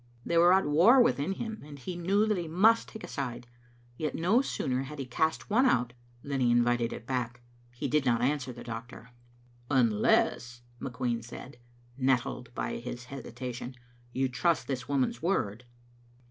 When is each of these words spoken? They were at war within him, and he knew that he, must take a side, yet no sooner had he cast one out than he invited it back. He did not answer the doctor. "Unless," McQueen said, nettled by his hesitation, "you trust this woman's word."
They 0.25 0.35
were 0.35 0.51
at 0.51 0.65
war 0.65 0.99
within 0.99 1.33
him, 1.33 1.61
and 1.63 1.77
he 1.77 1.95
knew 1.95 2.25
that 2.25 2.35
he, 2.39 2.47
must 2.47 2.87
take 2.89 3.03
a 3.03 3.07
side, 3.07 3.45
yet 3.97 4.15
no 4.15 4.41
sooner 4.41 4.81
had 4.81 4.97
he 4.97 5.05
cast 5.05 5.47
one 5.51 5.67
out 5.67 5.93
than 6.23 6.41
he 6.41 6.49
invited 6.49 6.91
it 6.91 7.05
back. 7.05 7.41
He 7.75 7.87
did 7.87 8.03
not 8.03 8.19
answer 8.23 8.51
the 8.51 8.63
doctor. 8.63 9.11
"Unless," 9.69 10.63
McQueen 10.81 11.23
said, 11.23 11.57
nettled 11.99 12.49
by 12.55 12.77
his 12.77 13.03
hesitation, 13.13 13.75
"you 14.11 14.27
trust 14.27 14.65
this 14.65 14.89
woman's 14.89 15.21
word." 15.21 15.65